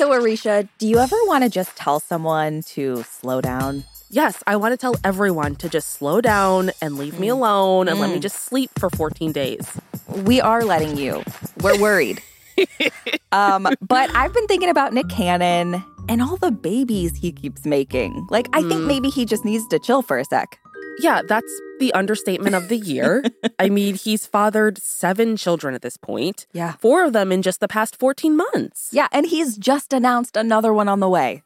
[0.00, 3.84] So, Aricia, do you ever want to just tell someone to slow down?
[4.08, 7.32] Yes, I want to tell everyone to just slow down and leave me mm.
[7.32, 8.22] alone and let me mm.
[8.22, 9.78] just sleep for 14 days.
[10.24, 11.22] We are letting you.
[11.60, 12.22] We're worried.
[13.32, 18.26] um, but I've been thinking about Nick Cannon and all the babies he keeps making.
[18.30, 18.86] Like, I think mm.
[18.86, 20.58] maybe he just needs to chill for a sec.
[21.02, 23.24] Yeah, that's the understatement of the year.
[23.58, 26.46] I mean, he's fathered seven children at this point.
[26.52, 26.72] Yeah.
[26.72, 28.90] Four of them in just the past 14 months.
[28.92, 31.42] Yeah, and he's just announced another one on the way.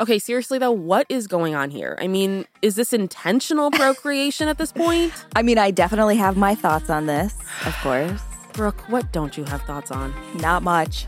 [0.00, 1.96] Okay, seriously though, what is going on here?
[2.00, 5.12] I mean, is this intentional procreation at this point?
[5.36, 8.20] I mean, I definitely have my thoughts on this, of course.
[8.54, 10.14] Brooke, what don't you have thoughts on?
[10.40, 11.06] Not much.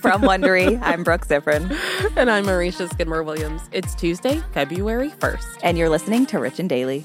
[0.00, 1.70] From Wondery, I'm Brooke Siffrinn,
[2.16, 3.62] And I'm Aricia Skidmore Williams.
[3.72, 5.46] It's Tuesday, February 1st.
[5.62, 7.04] and you're listening to Rich and Daily.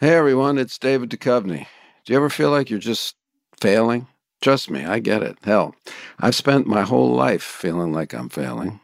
[0.00, 1.68] Hey everyone, it's David Duchovny.
[2.04, 3.14] Do you ever feel like you're just
[3.60, 4.08] failing?
[4.42, 5.38] Trust me, I get it.
[5.44, 5.76] Hell,
[6.18, 8.80] I've spent my whole life feeling like I'm failing.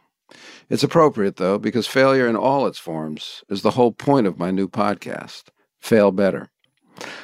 [0.69, 4.51] It's appropriate though, because failure in all its forms is the whole point of my
[4.51, 5.49] new podcast,
[5.81, 6.49] Fail Better.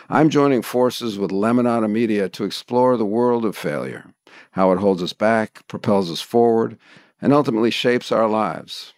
[0.09, 4.13] I'm joining forces with Lemonada Media to explore the world of failure,
[4.51, 6.77] how it holds us back, propels us forward,
[7.22, 8.94] and ultimately shapes our lives.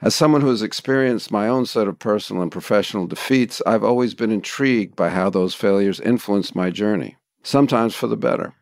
[0.00, 4.14] As someone who has experienced my own set of personal and professional defeats, I've always
[4.14, 8.54] been intrigued by how those failures influenced my journey, sometimes for the better.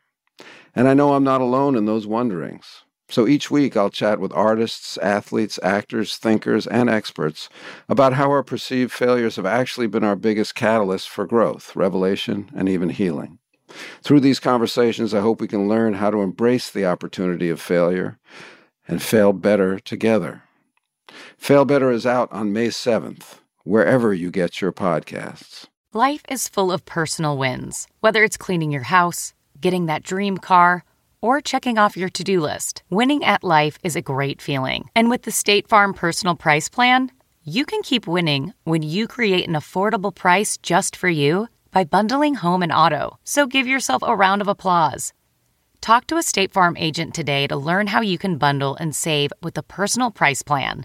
[0.75, 2.85] And I know I'm not alone in those wonderings.
[3.09, 7.49] So each week I'll chat with artists, athletes, actors, thinkers, and experts
[7.89, 12.69] about how our perceived failures have actually been our biggest catalyst for growth, revelation, and
[12.69, 13.39] even healing.
[14.03, 18.19] Through these conversations, I hope we can learn how to embrace the opportunity of failure
[18.87, 20.43] and fail better together.
[21.37, 25.67] Fail Better is out on May 7th, wherever you get your podcasts.
[25.93, 30.85] Life is full of personal wins, whether it's cleaning your house, getting that dream car,
[31.21, 32.83] or checking off your to do list.
[32.91, 34.89] Winning at life is a great feeling.
[34.95, 37.11] And with the State Farm Personal Price Plan,
[37.43, 42.35] you can keep winning when you create an affordable price just for you by bundling
[42.35, 43.19] home and auto.
[43.25, 45.13] So give yourself a round of applause.
[45.81, 49.33] Talk to a State Farm agent today to learn how you can bundle and save
[49.43, 50.85] with the Personal Price Plan.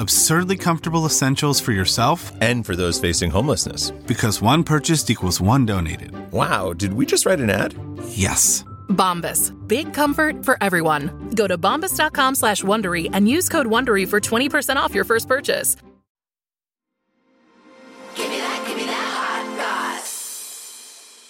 [0.00, 3.90] Absurdly comfortable essentials for yourself And for those facing homelessness.
[4.06, 6.12] because one purchased equals one donated.
[6.32, 7.74] Wow, did we just write an ad?
[8.08, 8.64] Yes.
[8.88, 9.52] Bombas.
[9.68, 11.30] Big comfort for everyone.
[11.36, 15.76] Go to bombas.com slash Wondery and use code Wondery for 20% off your first purchase.
[18.16, 21.20] Give me that, give me that hot sauce.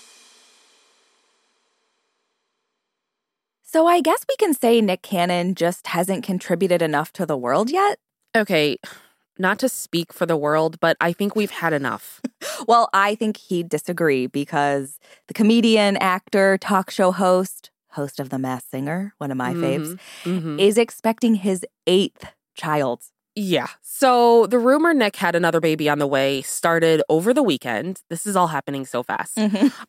[3.64, 7.68] So I guess we can say Nick Cannon just hasn't contributed enough to the world
[7.70, 7.98] yet.
[8.36, 8.76] Okay,
[9.38, 12.20] not to speak for the world, but I think we've had enough.
[12.66, 14.98] Well, I think he'd disagree because
[15.28, 19.98] the comedian, actor, talk show host, host of The Masked Singer, one of my faves,
[20.24, 20.60] Mhm.
[20.60, 23.00] is expecting his eighth child.
[23.42, 23.68] Yeah.
[23.80, 28.02] So the rumor Nick had another baby on the way started over the weekend.
[28.10, 29.38] This is all happening so fast.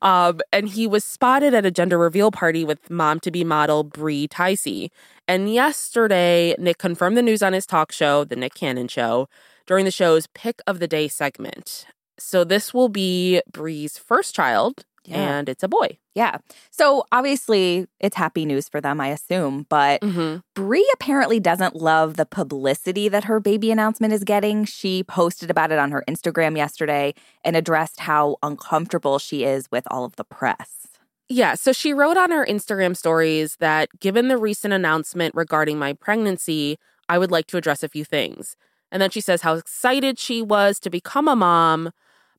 [0.02, 3.84] Um, and he was spotted at a gender reveal party with mom to be model
[3.84, 4.90] Bre Tiesi.
[5.28, 9.28] And yesterday, Nick confirmed the news on his talk show, The Nick Cannon Show,
[9.68, 11.86] during the show's Pick of the Day segment.
[12.18, 15.40] So this will be Bre's first child, Yeah.
[15.40, 15.98] and it's a boy.
[16.14, 16.38] Yeah.
[16.70, 19.66] So obviously, it's happy news for them, I assume.
[19.70, 20.38] But Mm-hmm.
[20.56, 24.66] Bre apparently doesn't love the publicity that her baby announcement is getting.
[24.66, 27.14] She posted about it on her Instagram yesterday
[27.44, 30.88] and addressed how uncomfortable she is with all of the press.
[31.30, 35.94] Yeah, so she wrote on her Instagram stories that given the recent announcement regarding my
[35.94, 36.78] pregnancy,
[37.08, 38.58] I would like to address a few things.
[38.92, 41.92] And then she says how excited she was to become a mom.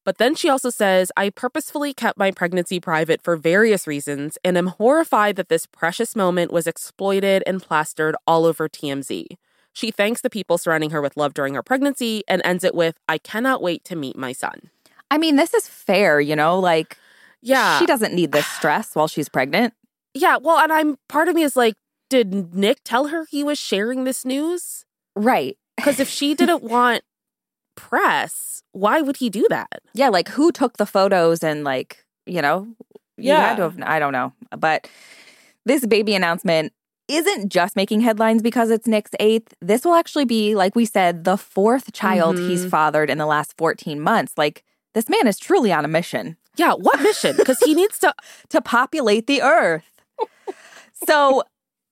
[0.04, 4.58] But then she also says, I purposefully kept my pregnancy private for various reasons and
[4.58, 9.26] am horrified that this precious moment was exploited and plastered all over TMZ.
[9.72, 12.96] She thanks the people surrounding her with love during her pregnancy and ends it with,
[13.08, 14.70] I cannot wait to meet my son.
[15.10, 16.58] I mean, this is fair, you know?
[16.58, 16.98] Like,
[17.40, 17.78] Yeah.
[17.78, 19.72] she doesn't need this stress while she's pregnant.
[20.14, 21.74] Yeah, well, and I'm part of me is like,
[22.10, 24.84] did Nick tell her he was sharing this news?
[25.16, 25.56] Right.
[25.76, 27.02] Because if she didn't want
[27.74, 28.62] press.
[28.72, 29.82] Why would he do that?
[29.94, 32.68] Yeah, like who took the photos and like, you know,
[33.16, 33.70] you had to Yeah.
[33.70, 34.32] have, I don't know.
[34.56, 34.88] But
[35.66, 36.72] this baby announcement
[37.08, 39.52] isn't just making headlines because it's Nick's eighth.
[39.60, 42.70] This will actually be, like we said, the fourth child he's Mhm.
[42.70, 44.32] fathered in the last 14 months.
[44.36, 44.64] Like
[44.94, 47.36] this man is truly on a mission Yeah, what mission?
[47.36, 48.14] Because he needs to.
[48.50, 49.84] to populate the earth.
[51.06, 51.42] so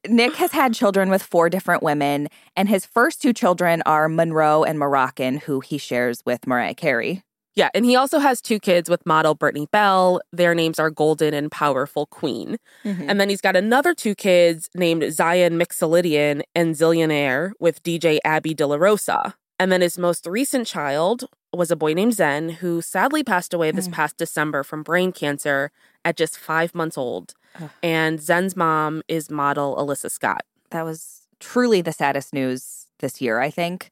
[0.09, 4.65] Nick has had children with four different women, and his first two children are Monroe
[4.65, 7.23] and Moroccan, who he shares with Mariah Carey.
[7.57, 10.21] Yeah, and he also has two kids with model Brittany Bell.
[10.33, 12.57] Their names are Golden and Powerful Queen.
[12.85, 13.11] Mm-hmm.
[13.11, 18.55] And then he's got another two kids named Zion Mixolydian and Zillionaire with DJ Abby
[18.55, 19.35] De La Rosa.
[19.59, 23.73] And then his most recent child was a boy named Zen, who sadly passed away
[23.73, 23.93] this mm.
[23.93, 25.71] past December from brain cancer
[26.05, 27.35] at just five months old.
[27.83, 30.43] And Zen's mom is model Alyssa Scott.
[30.71, 33.91] That was truly the saddest news this year, I think.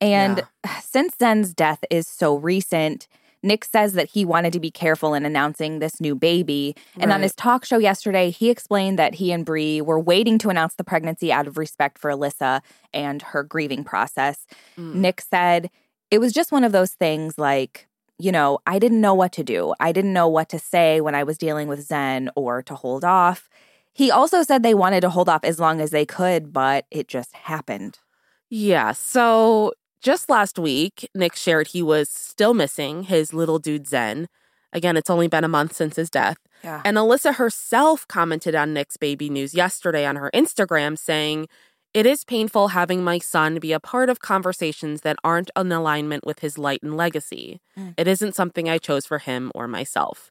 [0.00, 0.42] And
[0.82, 3.06] since Zen's death is so recent,
[3.42, 6.74] Nick says that he wanted to be careful in announcing this new baby.
[6.98, 10.48] And on his talk show yesterday, he explained that he and Bre were waiting to
[10.48, 12.60] announce the pregnancy out of respect for Alyssa
[12.92, 14.46] and her grieving process.
[14.76, 14.94] Mm.
[14.94, 15.70] Nick said,
[16.10, 17.86] It was just one of those things like,
[18.18, 19.74] you know, I didn't know what to do.
[19.78, 23.04] I didn't know what to say when I was dealing with Zen or to hold
[23.04, 23.48] off.
[23.92, 27.08] He also said they wanted to hold off as long as they could, but it
[27.08, 27.98] just happened.
[28.50, 28.92] Yeah.
[28.92, 34.28] So just last week, Nick shared he was still missing his little dude Zen.
[34.72, 36.36] Again, it's only been a month since his death.
[36.62, 36.82] Yeah.
[36.84, 41.48] And Alyssa herself commented on Nick's baby news yesterday on her Instagram saying,
[41.96, 46.26] It is painful having my son be a part of conversations that aren't in alignment
[46.26, 47.62] with his light and legacy.
[47.74, 47.94] Mm.
[47.96, 50.30] It isn't something I chose for him or myself.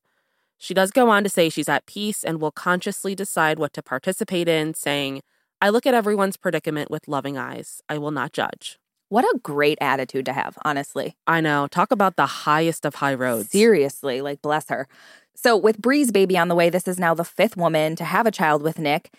[0.60, 3.82] She does go on to say she's at peace and will consciously decide what to
[3.82, 5.24] participate in, saying,
[5.60, 7.82] I look at everyone's predicament with loving eyes.
[7.90, 8.78] I will not judge.
[9.10, 11.16] What a great attitude to have, honestly.
[11.26, 11.66] I know.
[11.66, 13.50] Talk about the highest of high roads.
[13.50, 14.88] Seriously, like bless her.
[15.34, 18.28] So, with Bre's baby on the way, this is now the fifth woman to have
[18.28, 19.12] a child with Nick.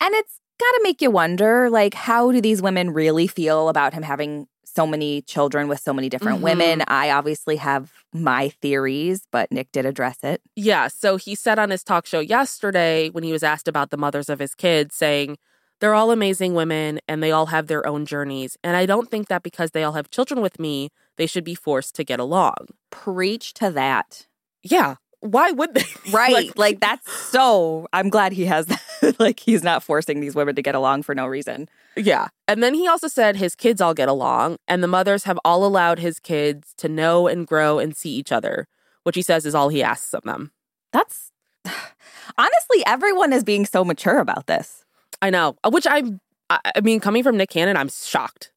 [0.00, 3.94] And it's got to make you wonder like, how do these women really feel about
[3.94, 6.42] him having so many children with so many different Mhm.
[6.42, 6.82] women?
[6.88, 10.40] I obviously have my theories, but Nick did address it.
[10.56, 10.88] Yeah.
[10.88, 14.28] So he said on his talk show yesterday when he was asked about the mothers
[14.28, 15.36] of his kids, saying,
[15.80, 18.56] they're all amazing women and they all have their own journeys.
[18.62, 21.56] And I don't think that because they all have children with me, they should be
[21.56, 22.54] forced to get along.
[22.90, 24.26] Preach to that.
[24.62, 24.94] Yeah.
[25.20, 25.84] Why would they?
[26.12, 26.56] Right.
[26.56, 28.80] Like, that's so, I'm glad he has that.
[29.18, 31.68] like, he's not forcing these women to get along for no reason.
[31.96, 32.28] Yeah.
[32.48, 35.64] And then he also said his kids all get along, and the mothers have all
[35.64, 38.66] allowed his kids to know and grow and see each other,
[39.02, 40.52] which he says is all he asks of them.
[40.92, 41.32] That's
[42.38, 44.84] honestly, everyone is being so mature about this.
[45.20, 46.20] I know, which I'm,
[46.50, 48.52] I I mean, coming from Nick Cannon, I'm shocked.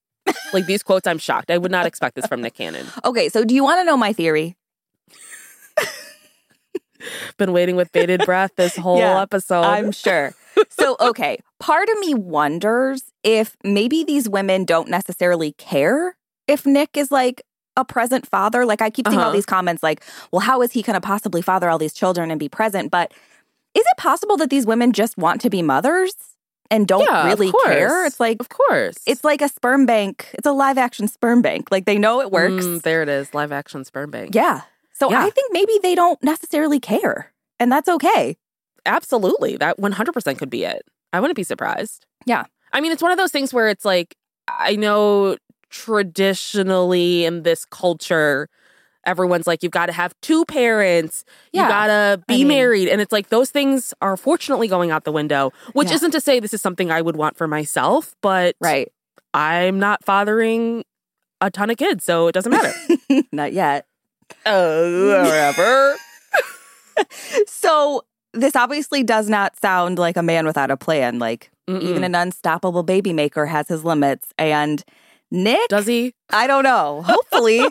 [0.53, 1.51] like these quotes, I'm shocked.
[1.51, 2.87] I would not expect this from Nick Cannon.
[3.05, 4.55] Okay, so do you want to know my theory?
[7.37, 9.63] Been waiting with bated breath this whole Yeah, episode.
[9.63, 10.33] I'm sure.
[10.69, 16.15] So, okay, part of me wonders if maybe these women don't necessarily care
[16.47, 17.41] if Nick is like
[17.77, 18.65] a present father.
[18.65, 19.33] Like, I keep seeing all Uh-huh.
[19.33, 20.01] these comments like,
[20.31, 22.89] well, how is he going to possibly father all these children and be present?
[22.91, 23.11] But
[23.73, 26.13] is it possible that these women just want to be mothers
[26.71, 28.05] and don't Yeah, really care?
[28.05, 28.95] It's like, of course.
[29.05, 30.29] it's like a sperm bank.
[30.35, 31.69] It's a live action sperm bank.
[31.69, 32.63] Like, they know it works.
[32.65, 34.33] Mm, there it is, live action sperm bank.
[34.33, 34.61] Yeah.
[34.93, 35.25] So Yeah.
[35.25, 37.33] I think maybe they don't necessarily care.
[37.59, 38.37] And that's okay.
[38.85, 39.57] Absolutely.
[39.57, 40.83] That 100% could be it.
[41.13, 42.05] I wouldn't be surprised.
[42.25, 42.45] Yeah.
[42.73, 44.15] I mean, it's one of those things where it's like,
[44.47, 45.37] I know
[45.69, 48.47] traditionally in this culture,
[49.05, 51.63] everyone's like, you've got to have two parents, Yeah.
[51.63, 52.87] you got to be mean- married.
[52.89, 55.95] And it's like, those things are fortunately going out the window, which Yeah.
[55.95, 58.91] isn't to say this is something I would want for myself, but Right.
[59.33, 60.83] I'm not fathering
[61.41, 62.73] a ton of kids, so it doesn't matter.
[63.33, 63.85] Not yet.
[64.45, 65.95] Oh, whatever.
[67.47, 71.19] So this obviously does not sound like a man without a plan.
[71.19, 72.05] Like even Mm-mm.
[72.05, 74.33] an unstoppable baby maker has his limits.
[74.37, 74.83] And
[75.31, 76.13] Nick, Does he?
[76.29, 77.01] I don't know.
[77.05, 77.61] Hopefully,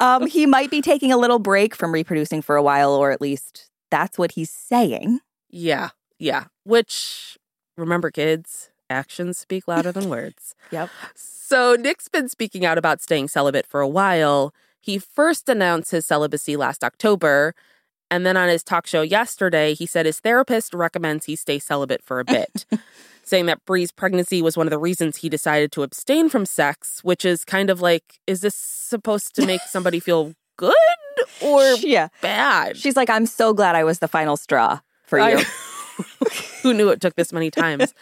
[0.00, 3.20] um, he might be taking a little break from reproducing for a while, or at
[3.20, 5.20] least that's what he's saying.
[5.48, 6.44] Yeah, yeah.
[6.64, 7.38] Which,
[7.78, 10.54] remember, kids, actions speak louder than words.
[10.70, 10.90] Yep.
[11.14, 14.52] So, Nick's been speaking out about staying celibate for a while.
[14.82, 17.54] He first announced his celibacy last October.
[18.10, 22.02] And then on his talk show yesterday, he said his therapist recommends he stay celibate
[22.02, 22.64] for a bit,
[23.22, 27.00] saying that Bre's pregnancy was one of the reasons he decided to abstain from sex,
[27.04, 30.74] which is kind of like, is this supposed to make somebody feel good
[31.42, 32.08] or yeah.
[32.22, 32.76] bad?
[32.76, 35.44] She's like, I'm so glad I was the final straw for I- you.
[36.62, 37.94] Who knew it took this many times?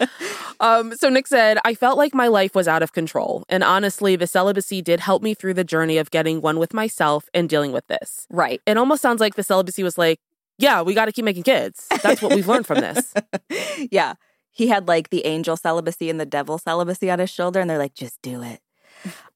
[0.60, 3.44] Um, so Nick said, I felt like my life was out of control.
[3.48, 7.28] And honestly, the celibacy did help me through the journey of getting one with myself
[7.34, 8.26] and dealing with this.
[8.30, 8.60] Right.
[8.66, 10.18] It almost sounds like the celibacy was like,
[10.58, 11.86] yeah, we got to keep making kids.
[12.02, 13.12] That's what we've learned from this.
[13.90, 14.14] yeah.
[14.52, 17.76] He had like the angel celibacy and the devil celibacy on his shoulder, and they're
[17.76, 18.60] like, just do it.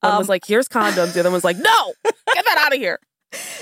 [0.00, 1.12] One Um, was like, here's condoms.
[1.12, 2.98] The other one was like, no, get that out of here.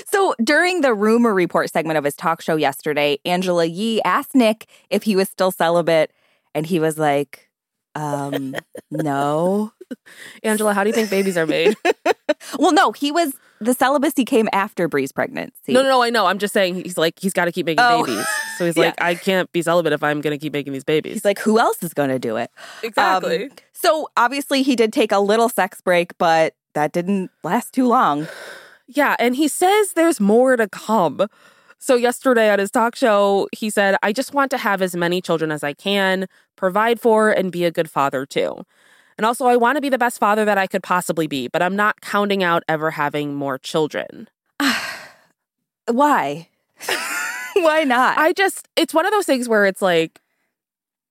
[0.07, 4.67] So during the rumor report segment of his talk show yesterday, Angela Yee asked Nick
[4.89, 6.11] if he was still celibate,
[6.55, 7.49] and he was like,
[7.95, 8.55] um,
[8.91, 9.71] no.
[10.43, 11.75] Angela, how do you think babies are made?
[12.57, 15.73] Well, no, he was the celibacy came after Bre's pregnancy.
[15.73, 16.25] No, no, no, I know.
[16.25, 18.05] I'm just saying he's like, he's got to keep making Oh.
[18.05, 18.25] babies.
[18.57, 18.85] So he's Yeah.
[18.85, 21.13] like, I can't be celibate if I'm going to keep making these babies.
[21.13, 22.49] He's like, who else is going to do it?
[22.81, 23.45] exactly.
[23.45, 27.87] Um, so obviously he did take a little sex break, but that didn't last too
[27.87, 28.27] long.
[28.91, 31.27] Yeah, and he says there's more to come.
[31.77, 35.21] So, yesterday at his talk show, he said, I just want to have as many
[35.21, 38.65] children as I can, provide for, and be a good father too.
[39.17, 41.61] And also, I want to be the best father that I could possibly be, but
[41.61, 44.27] I'm not counting out ever having more children.
[45.87, 46.49] Why?
[47.53, 48.17] Why not?
[48.17, 50.19] I just, it's one of those things where it's like,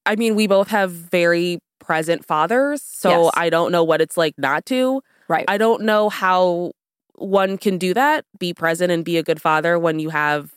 [0.04, 3.32] I mean, we both have very present fathers, so Yes.
[3.37, 5.02] I don't know what it's like not to.
[5.28, 5.44] right.
[5.49, 6.73] I don't know how
[7.18, 10.52] one can do that, be present and be a good father when you have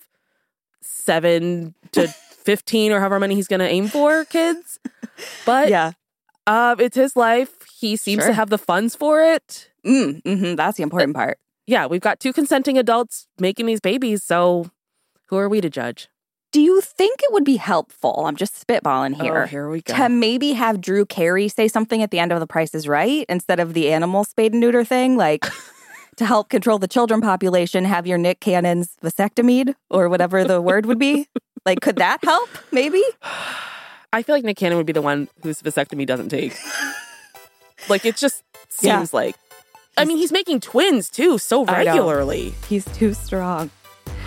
[0.82, 2.08] seven to
[2.44, 4.80] 15 or however many he's going to aim for kids.
[5.46, 5.92] But yeah.
[6.48, 7.52] uh, it's his life.
[7.80, 8.30] He seems Sure.
[8.30, 9.70] to have the funds for it.
[9.86, 11.40] Mm, hmm that's the important part.
[11.68, 14.24] Yeah, we've got two consenting adults making these babies.
[14.24, 14.70] So
[15.30, 16.08] who are we to judge?
[16.52, 18.26] Do you think it would be helpful?
[18.26, 19.44] I'm just spitballing here.
[19.44, 19.96] Oh, here we go.
[19.96, 23.26] To maybe have Drew Carey say something at the end of The Price is Right
[23.30, 25.46] instead of the animal spayed and neuter thing, like
[26.22, 30.86] to help control the children population, have your Nick Cannon's vasectomied or whatever the word
[30.86, 31.28] would be.
[31.66, 32.48] Like, could that help?
[32.72, 33.04] Maybe.
[34.14, 36.56] I feel like Nick Cannon would be the one whose vasectomy doesn't take.
[37.90, 38.44] like it just
[38.82, 38.98] Yeah.
[38.98, 39.36] seems like.
[39.98, 42.54] I mean, he's making twins too so regularly.
[42.70, 43.72] He's too strong.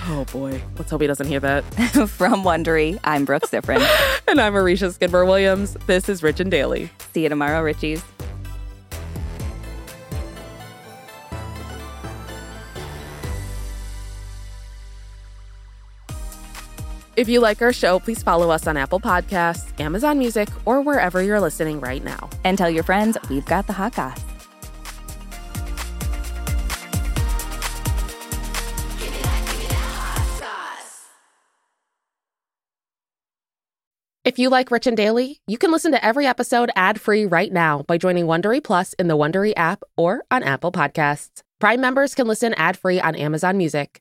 [0.08, 0.60] Oh boy.
[0.76, 1.62] Let's hope he doesn't hear that.
[2.08, 3.86] From Wondery, I'm Brooke Siffrinn.
[4.28, 5.74] and I'm Aricia Skidmore Williams.
[5.86, 6.90] This is Rich and Daily.
[7.12, 8.02] See you tomorrow, Richies.
[17.16, 21.23] If you like our show, please follow us on Apple Podcasts, Amazon Music, or wherever
[21.23, 22.28] you're listening right now.
[22.42, 24.21] And tell your friends we've got the hot goss.
[34.25, 37.83] If you like Rich and Daily, you can listen to every episode ad-free right now
[37.83, 41.42] by joining Wondery Plus in the Wondery app or on Apple Podcasts.
[41.61, 44.00] Prime members can listen ad-free on Amazon Music.